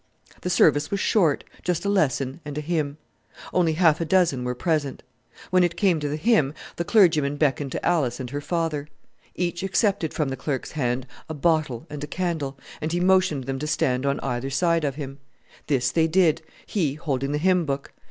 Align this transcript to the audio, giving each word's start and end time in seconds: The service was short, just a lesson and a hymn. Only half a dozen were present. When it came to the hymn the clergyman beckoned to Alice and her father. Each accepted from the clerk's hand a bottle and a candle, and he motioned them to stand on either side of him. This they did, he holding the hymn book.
The 0.41 0.49
service 0.49 0.89
was 0.89 0.99
short, 0.99 1.43
just 1.61 1.85
a 1.85 1.89
lesson 1.89 2.39
and 2.43 2.57
a 2.57 2.61
hymn. 2.61 2.97
Only 3.53 3.73
half 3.73 4.01
a 4.01 4.03
dozen 4.05 4.43
were 4.43 4.55
present. 4.55 5.03
When 5.51 5.63
it 5.63 5.75
came 5.77 5.99
to 5.99 6.09
the 6.09 6.15
hymn 6.15 6.55
the 6.77 6.83
clergyman 6.83 7.35
beckoned 7.35 7.71
to 7.73 7.85
Alice 7.85 8.19
and 8.19 8.27
her 8.31 8.41
father. 8.41 8.87
Each 9.35 9.61
accepted 9.61 10.11
from 10.11 10.29
the 10.29 10.35
clerk's 10.35 10.71
hand 10.71 11.05
a 11.29 11.35
bottle 11.35 11.85
and 11.87 12.03
a 12.03 12.07
candle, 12.07 12.57
and 12.81 12.91
he 12.91 12.99
motioned 12.99 13.43
them 13.43 13.59
to 13.59 13.67
stand 13.67 14.07
on 14.07 14.19
either 14.21 14.49
side 14.49 14.85
of 14.85 14.95
him. 14.95 15.19
This 15.67 15.91
they 15.91 16.07
did, 16.07 16.41
he 16.65 16.95
holding 16.95 17.31
the 17.31 17.37
hymn 17.37 17.65
book. 17.65 17.93